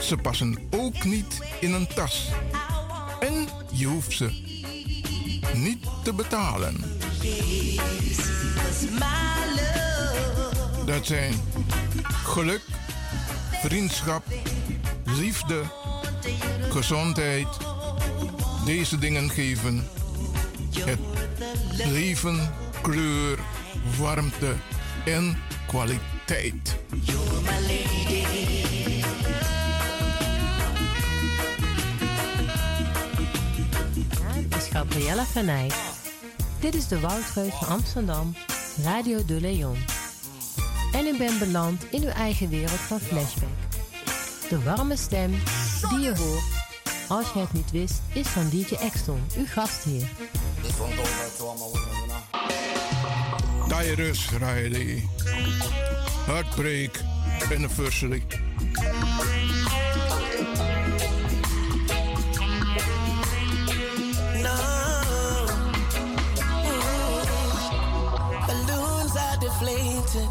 Ze 0.01 0.17
passen 0.17 0.57
ook 0.69 1.03
niet 1.03 1.41
in 1.59 1.73
een 1.73 1.87
tas. 1.87 2.29
En 3.19 3.47
je 3.71 3.85
hoeft 3.85 4.11
ze 4.11 4.29
niet 5.53 5.85
te 6.03 6.13
betalen. 6.13 6.75
Dat 10.85 11.05
zijn 11.05 11.33
geluk, 12.03 12.61
vriendschap, 13.63 14.23
liefde, 15.05 15.61
gezondheid. 16.69 17.47
Deze 18.65 18.97
dingen 18.97 19.29
geven 19.29 19.87
het 20.79 20.99
leven, 21.85 22.53
kleur, 22.81 23.39
warmte 24.01 24.55
en 25.05 25.37
kwaliteit. 25.67 26.75
Is 34.57 34.67
Gabriella 34.71 35.25
Venij. 35.25 35.71
Dit 36.59 36.75
is 36.75 36.87
de 36.87 36.99
Woudgeus 36.99 37.53
van 37.53 37.67
Amsterdam, 37.67 38.35
Radio 38.83 39.25
de 39.25 39.41
Leon. 39.41 39.77
En 40.91 41.05
u 41.05 41.17
bent 41.17 41.39
beland 41.39 41.85
in 41.91 42.03
uw 42.03 42.09
eigen 42.09 42.49
wereld 42.49 42.79
van 42.79 42.99
Flashback. 42.99 43.49
De 44.49 44.63
warme 44.63 44.95
stem 44.95 45.31
die 45.89 45.99
je 45.99 46.15
hoort, 46.17 46.43
als 47.07 47.31
je 47.33 47.39
het 47.39 47.53
niet 47.53 47.71
wist, 47.71 48.01
is 48.13 48.27
van 48.27 48.49
DJ 48.49 48.75
Exton, 48.75 49.21
uw 49.37 49.45
gastheer. 49.45 50.09
Tyrus 53.81 54.31
Riley. 54.33 55.01
Heartbreak 56.29 56.99
Anniversary. 57.51 58.21
No. 64.45 64.57
Balloons 68.45 69.15
are 69.17 69.37
deflated. 69.41 70.29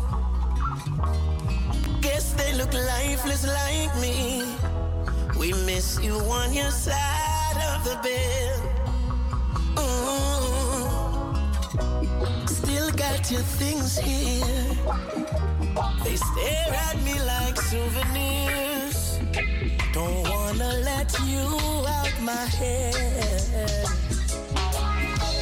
Guess 2.02 2.34
they 2.34 2.54
look 2.54 2.72
lifeless 2.72 3.44
like 3.48 3.92
me. 4.00 4.44
We 5.36 5.52
miss 5.66 5.98
you 6.00 6.14
on 6.14 6.52
your 6.52 6.70
side 6.70 7.58
of 7.74 7.82
the 7.82 7.98
bed. 8.00 8.69
Got 13.00 13.30
your 13.30 13.40
things 13.40 13.96
here. 13.96 14.66
They 16.04 16.16
stare 16.16 16.72
at 16.88 16.96
me 17.02 17.14
like 17.32 17.56
souvenirs. 17.56 19.18
Don't 19.94 20.28
wanna 20.28 20.70
let 20.90 21.08
you 21.24 21.44
out 21.98 22.14
my 22.20 22.44
head. 22.60 22.92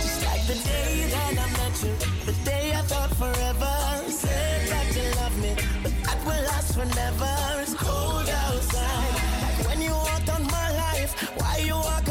Just 0.02 0.20
like 0.28 0.44
the 0.46 0.58
day 0.70 0.92
that 1.14 1.34
I 1.44 1.48
met 1.58 1.74
you, 1.82 1.94
the 2.30 2.36
day 2.44 2.66
I 2.80 2.82
thought 2.90 3.12
forever. 3.22 3.74
Said 4.08 4.60
that 4.72 4.86
you 4.96 5.06
love 5.20 5.36
me, 5.42 5.52
but 5.82 5.94
that 6.04 6.18
will 6.26 6.44
last 6.50 6.74
forever. 6.78 7.34
It's 7.62 7.74
cold 7.74 8.28
outside. 8.44 9.14
Like 9.42 9.68
when 9.68 9.82
you 9.82 9.94
walked 10.06 10.28
on 10.36 10.44
my 10.58 10.68
life, 10.84 11.10
why 11.40 11.56
you 11.66 11.74
walk 11.74 12.07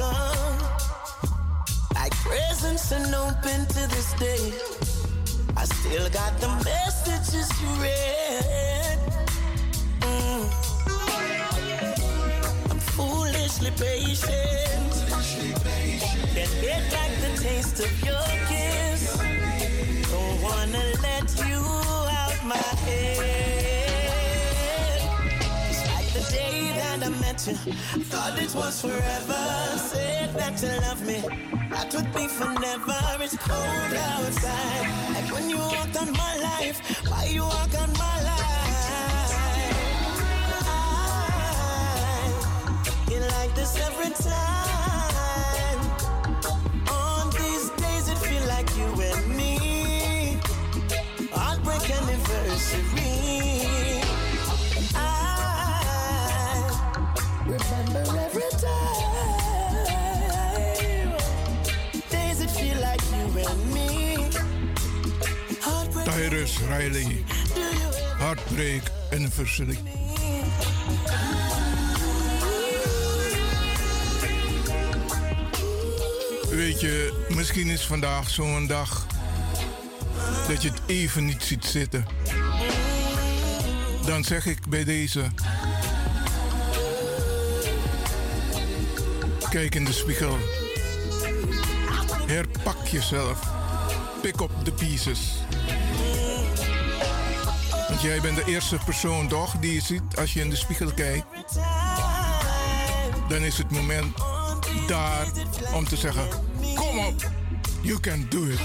hopes. 0.00 1.30
Like 1.94 2.14
presents 2.16 2.92
and 2.92 3.14
open 3.14 3.66
to 3.66 3.88
this 3.94 4.12
day. 4.14 4.52
I 5.56 5.64
still 5.64 6.08
got 6.10 6.38
the 6.40 6.48
messages 6.64 7.48
you 7.60 7.68
read. 7.82 8.98
Mm. 10.00 10.44
I'm 12.70 12.78
foolishly 12.78 13.70
patient. 13.72 14.92
Can't 16.34 16.54
get 16.60 16.82
back 16.92 17.10
the 17.24 17.42
taste 17.42 17.80
of 17.80 18.04
your 18.04 18.26
kiss. 18.48 19.16
Don't 20.10 20.42
wanna 20.42 20.84
let 21.02 21.26
you 21.48 21.62
out 22.20 22.38
my 22.44 22.56
head. 22.84 23.40
It's 25.70 25.82
like 25.88 26.08
the 26.12 26.22
day 26.32 26.65
I 27.06 27.08
met 27.20 27.46
you. 27.46 27.54
Thought 27.54 28.36
it 28.42 28.52
was 28.52 28.80
forever. 28.80 29.78
Said 29.78 30.34
that 30.34 30.60
you 30.60 30.68
love 30.80 31.06
me. 31.06 31.22
That 31.70 31.94
would 31.94 32.12
be 32.12 32.26
for 32.26 32.52
never. 32.58 33.22
It's 33.22 33.36
cold 33.36 33.94
outside. 33.94 35.14
Like 35.14 35.32
when 35.32 35.48
you 35.48 35.58
walked 35.58 35.96
on 36.02 36.10
my 36.10 36.36
life. 36.42 37.06
Why 37.08 37.26
you 37.26 37.42
walk 37.42 37.74
on 37.80 37.92
my 37.92 38.22
life? 38.22 39.30
I, 40.66 42.32
you 43.08 43.20
like 43.20 43.54
this 43.54 43.76
every 43.78 44.10
time. 44.10 44.75
Chris 66.46 66.68
Riley. 66.68 67.24
Heartbreak 68.18 68.82
Anniversary. 69.12 69.78
Weet 76.50 76.80
je, 76.80 77.24
misschien 77.28 77.68
is 77.68 77.86
vandaag 77.86 78.30
zo'n 78.30 78.66
dag 78.66 79.06
dat 80.48 80.62
je 80.62 80.68
het 80.68 80.80
even 80.86 81.24
niet 81.24 81.42
ziet 81.42 81.64
zitten. 81.64 82.06
Dan 84.04 84.24
zeg 84.24 84.46
ik 84.46 84.66
bij 84.68 84.84
deze: 84.84 85.24
Kijk 89.50 89.74
in 89.74 89.84
de 89.84 89.92
spiegel. 89.92 90.36
Herpak 92.26 92.86
jezelf. 92.86 93.40
Pick 94.22 94.40
up 94.40 94.50
the 94.64 94.72
pieces. 94.72 95.45
Jij 98.00 98.20
bent 98.20 98.36
de 98.36 98.44
eerste 98.44 98.78
persoon 98.84 99.28
toch 99.28 99.54
die 99.60 99.72
je 99.72 99.80
ziet 99.80 100.16
als 100.18 100.32
je 100.32 100.40
in 100.40 100.50
de 100.50 100.56
spiegel 100.56 100.92
kijkt. 100.92 101.26
Dan 103.28 103.42
is 103.42 103.58
het 103.58 103.70
moment 103.70 104.16
daar 104.86 105.26
om 105.74 105.84
te 105.84 105.96
zeggen: 105.96 106.28
Kom 106.74 106.98
op, 106.98 107.30
you 107.80 108.00
can 108.00 108.26
do 108.28 108.44
it. 108.44 108.60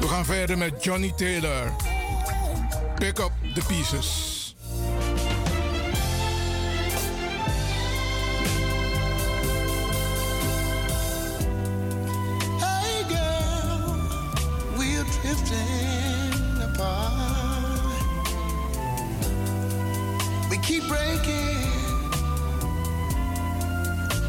We 0.00 0.08
gaan 0.08 0.24
verder 0.24 0.58
met 0.58 0.84
Johnny 0.84 1.12
Taylor. 1.16 1.72
Pick 2.98 3.18
up 3.18 3.32
the 3.54 3.62
pieces. 3.66 4.27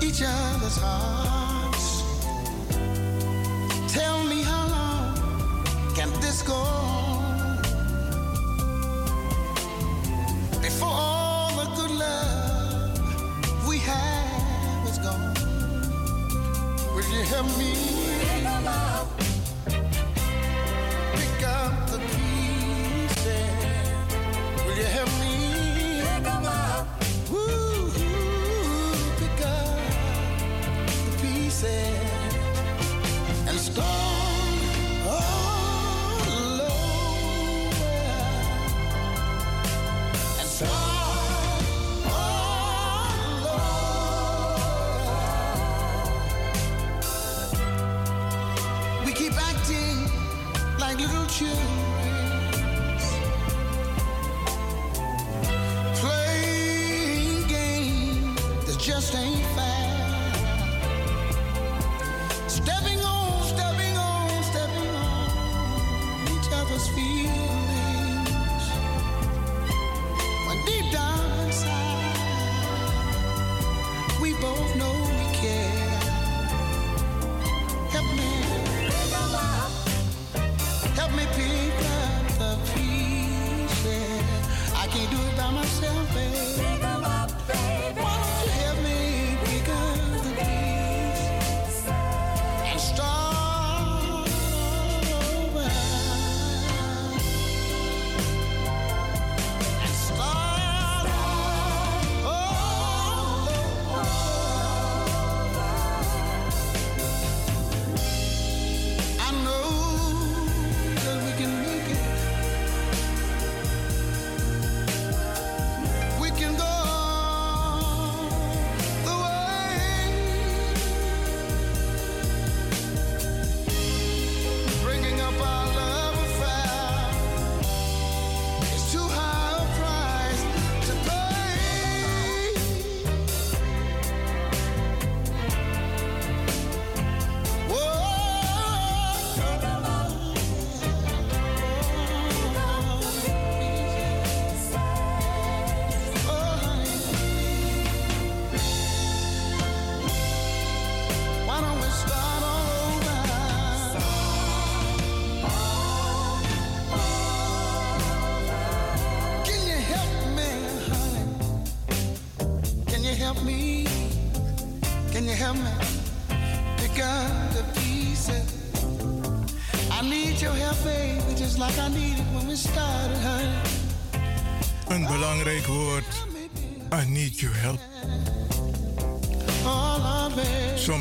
each 0.10 0.24
other's 0.24 0.78
heart. 0.78 1.39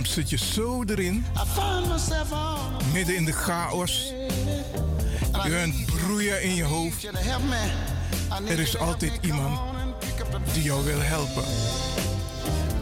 zit 0.08 0.30
je 0.30 0.36
zo 0.36 0.82
erin. 0.86 1.24
Midden 2.92 3.16
in 3.16 3.24
de 3.24 3.32
chaos. 3.32 4.12
Je 5.42 5.50
bent 5.50 5.86
broeien 5.86 6.42
in 6.42 6.54
je 6.54 6.64
hoofd. 6.64 7.04
Er 8.48 8.58
is 8.58 8.78
altijd 8.78 9.12
iemand 9.20 9.60
die 10.52 10.62
jou 10.62 10.84
wil 10.84 11.00
helpen. 11.00 11.44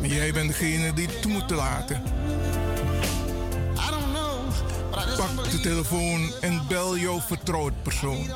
Maar 0.01 0.09
jij 0.09 0.33
bent 0.33 0.49
degene 0.49 0.93
die 0.93 1.07
het 1.07 1.23
toe 1.23 1.33
moet 1.33 1.51
laten. 1.51 2.03
Pak 5.17 5.51
de 5.51 5.61
telefoon 5.61 6.33
en 6.41 6.63
bel 6.69 6.97
jouw 6.97 7.21
vertrouwd 7.21 7.83
persoon. 7.83 8.27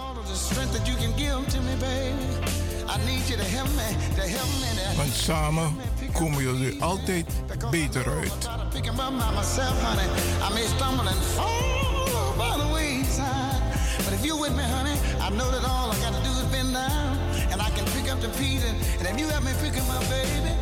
Want 4.97 5.15
samen 5.15 5.77
komen 6.13 6.43
jullie 6.43 6.83
altijd 6.83 7.27
beter 7.71 8.11
uit 8.11 8.60
thinking 8.81 8.99
about 8.99 9.35
myself, 9.35 9.79
honey. 9.83 10.09
I 10.43 10.49
may 10.55 10.65
stumble 10.65 11.07
and 11.07 11.19
fall 11.37 12.35
by 12.39 12.57
the 12.57 12.73
wayside. 12.73 13.61
But 14.05 14.15
if 14.15 14.25
you're 14.25 14.41
with 14.41 14.57
me, 14.57 14.63
honey, 14.63 14.97
I 15.21 15.29
know 15.31 15.51
that 15.51 15.65
all 15.69 15.93
I 15.93 15.99
got 16.01 16.15
to 16.15 16.23
do 16.25 16.31
is 16.31 16.47
bend 16.47 16.73
down. 16.73 17.19
And 17.53 17.61
I 17.61 17.69
can 17.77 17.85
pick 17.93 18.11
up 18.11 18.21
the 18.21 18.31
pieces. 18.41 18.73
And 18.99 19.07
if 19.07 19.21
you 19.21 19.27
help 19.29 19.45
me 19.45 19.53
pick 19.61 19.77
up 19.77 19.87
my 19.87 20.01
baby, 20.09 20.57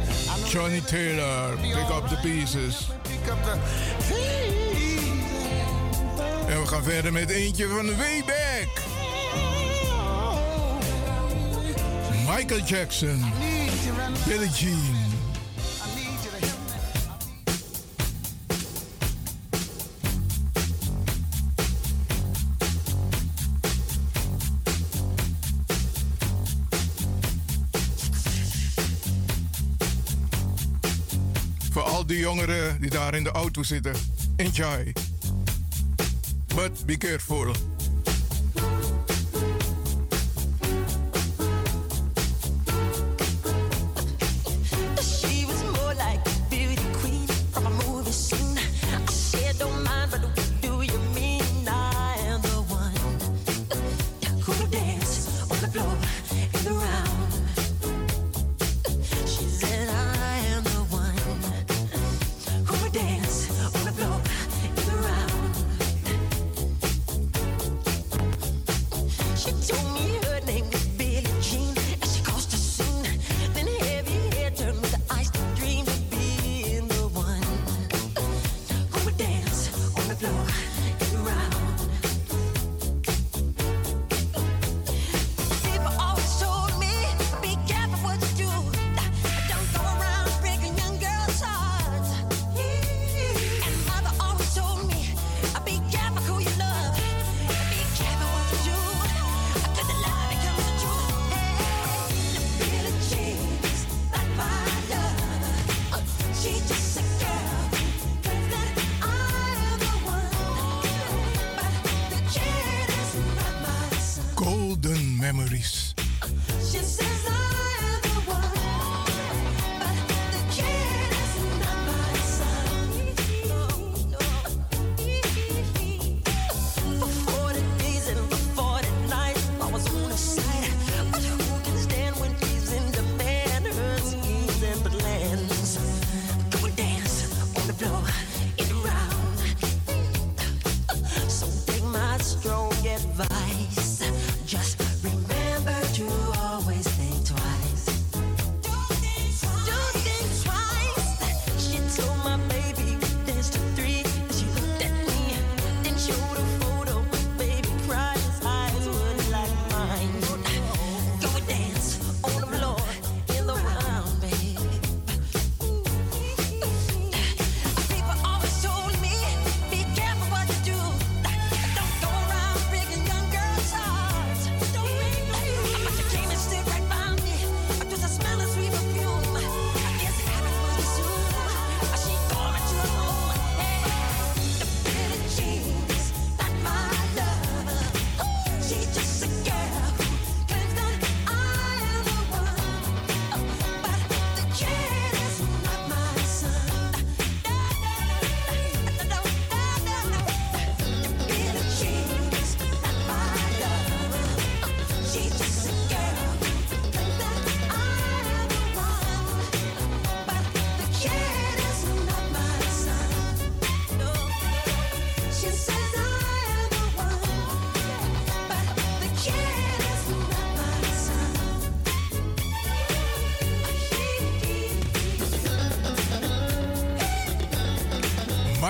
Johnny 0.50 0.80
Taylor, 0.80 1.56
pick 1.58 1.90
up 1.90 2.08
the 2.10 2.16
pieces. 2.16 2.90
And 6.48 6.60
we 6.60 6.66
gaan 6.66 6.82
verder 6.82 7.12
met 7.12 7.30
eentje 7.30 7.68
van 7.68 7.86
Wayback. 7.86 8.68
Oh, 8.76 9.38
oh, 9.92 10.78
oh. 12.26 12.36
Michael 12.36 12.64
Jackson, 12.64 13.24
Billie 14.26 14.50
Jean. 14.50 14.97
jongeren 32.28 32.80
die 32.80 32.90
daar 32.90 33.14
in 33.14 33.24
de 33.24 33.30
auto 33.30 33.62
zitten. 33.62 33.94
Enjoy. 34.36 34.92
But 36.54 36.86
be 36.86 36.96
careful. 36.96 37.77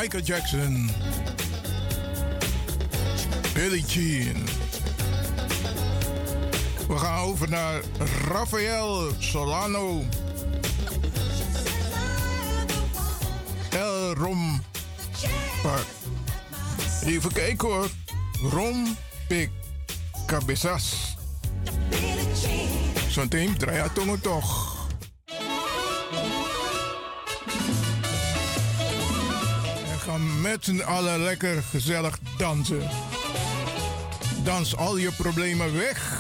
Michael 0.09 0.26
Jackson. 0.26 0.90
Billie 3.54 3.84
Jean. 3.84 4.44
We 6.88 6.96
gaan 6.96 7.18
over 7.18 7.48
naar 7.48 7.80
Rafael 8.28 9.12
Solano. 9.18 10.02
El 13.70 14.14
Rom. 14.14 14.62
Even 17.04 17.32
kijken 17.32 17.68
hoor. 17.68 17.88
Rom 18.50 18.96
Pic 19.26 19.50
Cabezas. 20.26 21.16
Zo'n 23.09 23.28
team 23.28 23.59
draait 23.59 23.94
toch. 24.20 24.68
z'n 30.69 30.85
allen 30.85 31.23
lekker 31.23 31.62
gezellig 31.62 32.19
dansen. 32.39 32.89
Dans 34.45 34.77
al 34.77 34.97
je 34.97 35.12
problemen 35.12 35.75
weg. 35.75 36.18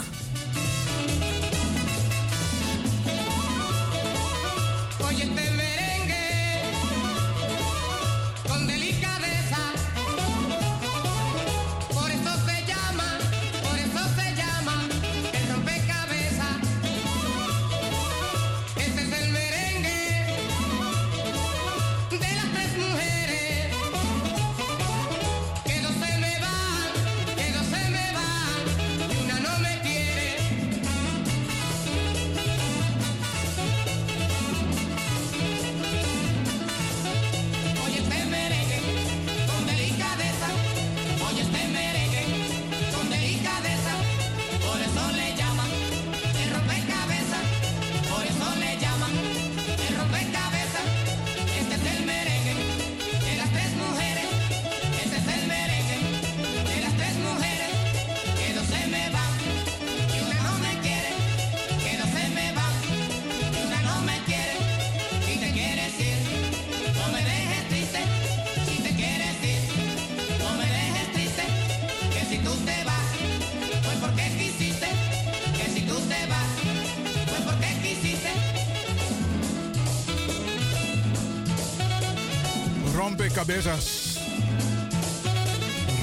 Cabezas, 83.48 84.18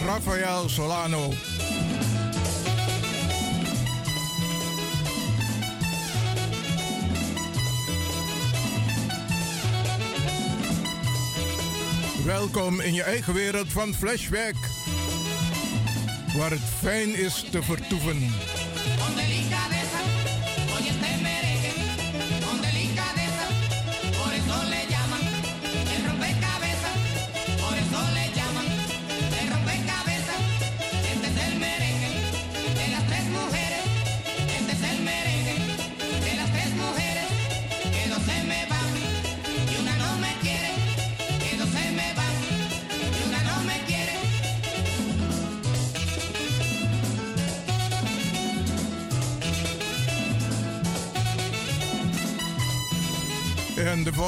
Rafael 0.04 0.70
Solano. 0.70 1.34
Welkom 12.24 12.80
in 12.80 12.94
je 12.94 13.04
eigen 13.04 13.34
wereld 13.34 13.72
van 13.72 13.94
Flashback, 13.94 14.56
waar 16.38 16.52
het 16.52 16.60
fijn 16.82 17.16
is 17.16 17.46
te 17.52 17.64
vertoeven. 17.64 18.34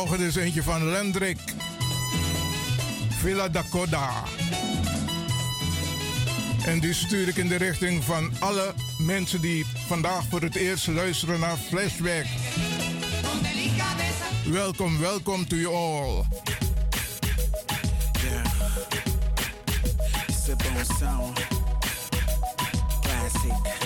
volgende 0.07 0.31
is 0.31 0.45
eentje 0.45 0.63
van 0.63 0.89
Lendrik. 0.89 1.39
Villa 3.09 3.49
Dakota. 3.49 4.09
En 6.65 6.79
die 6.79 6.93
stuur 6.93 7.27
ik 7.27 7.35
in 7.35 7.47
de 7.47 7.55
richting 7.55 8.03
van 8.03 8.31
alle 8.39 8.73
mensen 8.97 9.41
die 9.41 9.65
vandaag 9.87 10.23
voor 10.29 10.41
het 10.41 10.55
eerst 10.55 10.87
luisteren 10.87 11.39
naar 11.39 11.57
Flashback. 11.57 12.25
Welkom, 14.45 14.99
welkom 14.99 15.47
to 15.47 15.55
you 15.55 15.75
all. 15.75 16.23
Sound. 20.99 21.39
Classic. 23.01 23.77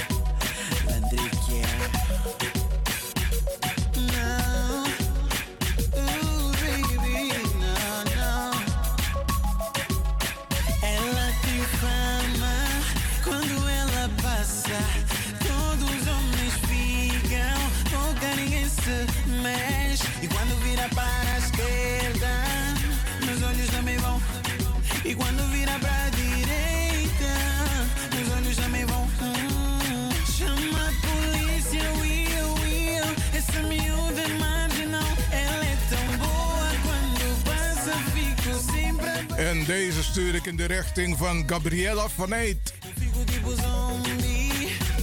stuur 40.11 40.35
ik 40.35 40.45
in 40.45 40.55
de 40.55 40.65
richting 40.65 41.17
van 41.17 41.43
Gabriella 41.47 42.09
vanuit. 42.09 42.73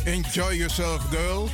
Enjoy 0.04 0.54
yourself, 0.54 1.02
girl. 1.10 1.48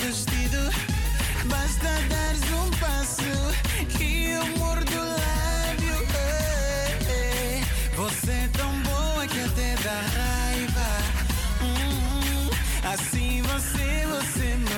vestido. 0.00 0.58
Basta 1.46 1.88
dar 2.08 2.34
um 2.60 2.70
passo 2.78 3.32
que 3.96 4.30
eu 4.30 4.46
mordo 4.58 4.92
o 4.92 5.04
lábio. 5.04 6.06
Eh, 6.14 6.98
eh, 7.08 7.60
você 7.96 8.30
é 8.30 8.48
tão 8.52 8.72
boa 8.82 9.26
que 9.26 9.40
até 9.40 9.74
dá 9.76 10.00
raiva. 10.18 10.88
Hum, 11.62 11.74
hum 12.24 12.50
assim 12.92 13.42
você, 13.42 14.06
você 14.06 14.56
me 14.56 14.71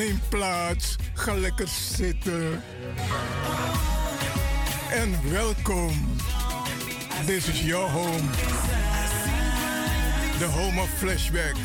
Neem 0.00 0.20
plaats, 0.28 0.96
ga 1.14 1.34
lekker 1.34 1.68
zitten. 1.68 2.62
En 4.90 5.30
welkom. 5.30 5.92
This 7.26 7.48
is 7.48 7.60
your 7.62 7.90
home. 7.90 8.30
The 10.38 10.44
home 10.44 10.80
of 10.80 10.88
flashback. 10.98 11.56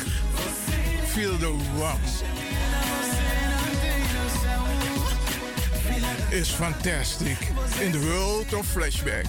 Feel 1.04 1.38
the 1.38 1.54
warmth. 1.76 2.22
Is 6.30 6.50
fantastic 6.50 7.38
in 7.80 7.90
the 7.92 8.00
world 8.00 8.52
of 8.52 8.66
flashback. 8.66 9.26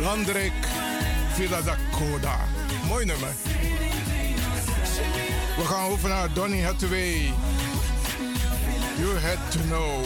Landrek. 0.00 0.93
Villa 1.36 1.62
da 1.62 1.76
Coda. 1.90 2.38
Mooi 2.88 3.04
nummer. 3.04 3.28
We 5.56 5.64
gaan 5.64 5.90
over 5.90 6.08
naar 6.08 6.32
Donny 6.32 6.60
Hathaway. 6.60 7.32
You 8.98 9.18
had 9.18 9.50
to 9.50 9.58
know. 9.58 10.04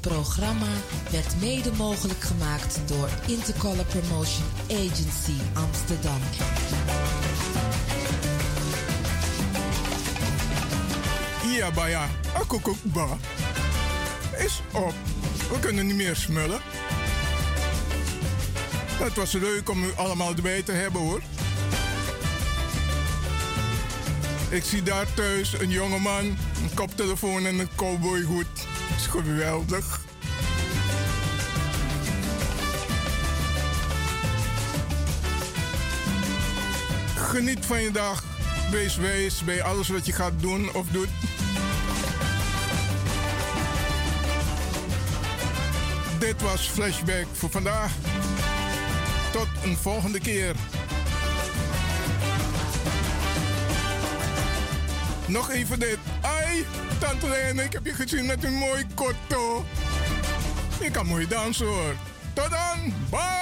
Dit 0.00 0.12
programma 0.12 0.66
werd 1.10 1.40
mede 1.40 1.72
mogelijk 1.72 2.20
gemaakt 2.20 2.78
door 2.86 3.08
Intercolor 3.26 3.84
Promotion 3.84 4.44
Agency 4.70 5.32
Amsterdam. 5.52 6.20
Ja, 11.56 11.70
ba 11.70 11.86
ja. 11.86 12.08
Akokok 12.32 12.76
ba. 12.82 13.06
Is 14.38 14.60
op. 14.72 14.94
We 15.50 15.58
kunnen 15.60 15.86
niet 15.86 15.96
meer 15.96 16.16
smullen. 16.16 16.60
Het 18.98 19.14
was 19.16 19.32
leuk 19.32 19.70
om 19.70 19.84
u 19.84 19.90
allemaal 19.96 20.34
erbij 20.34 20.62
te 20.62 20.72
hebben 20.72 21.00
hoor. 21.00 21.20
Ik 24.50 24.64
zie 24.64 24.82
daar 24.82 25.14
thuis 25.14 25.52
een 25.52 25.70
jongeman, 25.70 26.24
een 26.62 26.74
koptelefoon 26.74 27.46
en 27.46 27.58
een 27.58 27.68
cowboyhoed. 27.76 28.46
Dat 28.88 28.98
is 28.98 29.06
geweldig. 29.06 29.89
Geniet 37.30 37.66
van 37.66 37.82
je 37.82 37.90
dag. 37.90 38.24
Wees 38.70 38.96
wijs 38.96 39.44
bij 39.44 39.62
alles 39.62 39.88
wat 39.88 40.06
je 40.06 40.12
gaat 40.12 40.32
doen 40.36 40.74
of 40.74 40.86
doet. 40.88 41.08
Dit 46.18 46.42
was 46.42 46.60
Flashback 46.60 47.26
voor 47.32 47.50
vandaag. 47.50 47.92
Tot 49.32 49.46
een 49.64 49.76
volgende 49.76 50.20
keer. 50.20 50.54
Nog 55.26 55.50
even 55.50 55.78
dit. 55.78 55.98
Ai, 56.20 56.66
Tante 56.98 57.28
Lene, 57.28 57.62
ik 57.62 57.72
heb 57.72 57.86
je 57.86 57.94
gezien 57.94 58.26
met 58.26 58.44
een 58.44 58.54
mooi 58.54 58.86
kotto. 58.94 59.64
Je 60.80 60.90
kan 60.90 61.06
mooi 61.06 61.28
dansen 61.28 61.66
hoor. 61.66 61.94
Tot 62.32 62.50
dan. 62.50 62.94
Bye. 63.10 63.39